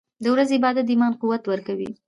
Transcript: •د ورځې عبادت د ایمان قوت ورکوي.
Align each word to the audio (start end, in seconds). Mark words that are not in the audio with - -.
•د 0.23 0.25
ورځې 0.33 0.55
عبادت 0.59 0.85
د 0.87 0.89
ایمان 0.91 1.13
قوت 1.21 1.43
ورکوي. 1.47 1.89